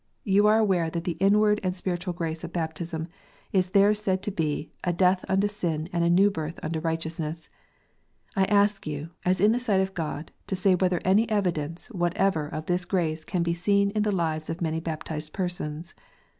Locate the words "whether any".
10.73-11.29